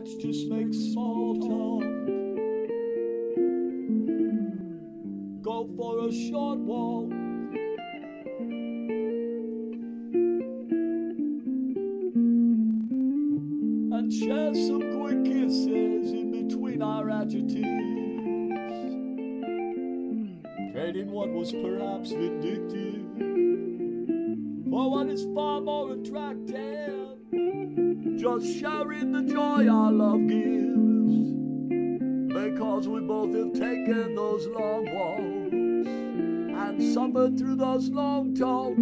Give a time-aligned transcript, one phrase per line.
[0.00, 1.84] Let's just make small talk.
[5.42, 7.10] Go for a short walk.
[13.92, 17.66] And share some quick kisses in between our adjectives.
[20.72, 23.04] Trading what was perhaps vindictive
[24.70, 27.19] for what is far more attractive.
[28.20, 31.30] Just sharing the joy our love gives.
[32.34, 38.76] Because we both have taken those long walks and suffered through those long talks.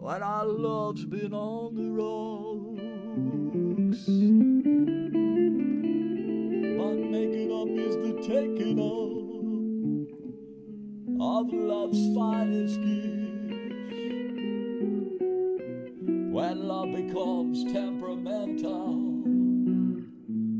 [0.00, 2.64] When our love's been on the rocks.
[6.78, 9.24] But making up is the taking up
[11.20, 13.23] of love's finest gifts.
[16.34, 19.22] When love becomes temperamental,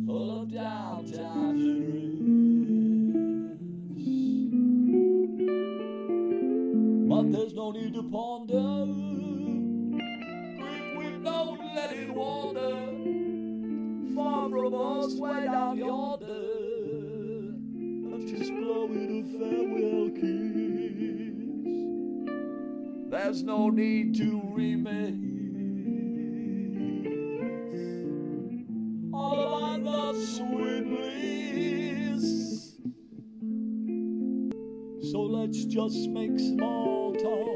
[0.06, 3.80] full of downtimes and risks.
[7.08, 8.86] But there's no need to ponder.
[10.96, 12.76] With no let it wander.
[14.14, 16.52] Far from us, way down yonder.
[18.14, 20.54] I'm just blowing a farewell kiss.
[23.10, 25.33] There's no need to remix
[29.74, 32.24] all of our love sweet bliss.
[35.10, 37.48] So let's just make small talk.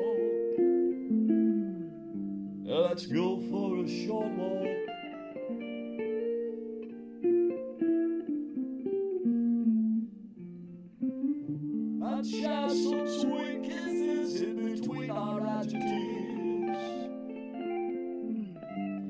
[2.65, 4.67] Let's go for a short walk.
[12.01, 15.89] And share some sweet kisses in between our adjectives.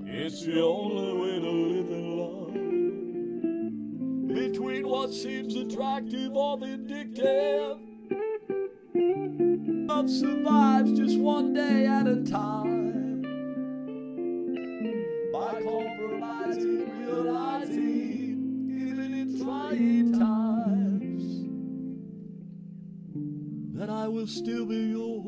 [0.04, 2.07] It's the only way to live
[4.98, 7.78] what seems attractive or vindictive.
[9.86, 13.22] Love survives just one day at a time.
[15.32, 18.40] By compromising, realizing,
[18.76, 21.46] even in trying times,
[23.78, 25.18] that I will still be yours.